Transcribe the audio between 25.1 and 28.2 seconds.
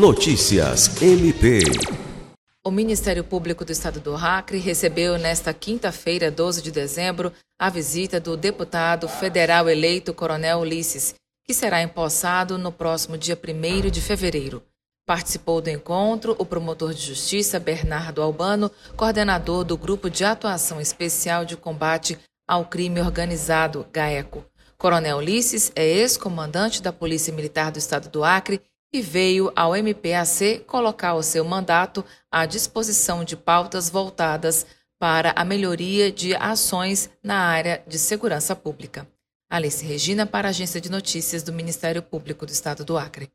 Ulisses é ex-comandante da Polícia Militar do Estado